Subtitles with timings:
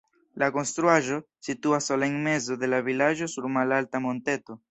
[0.43, 1.17] La konstruaĵo
[1.49, 4.59] situas sola en mezo de la vilaĝo sur malalta monteto.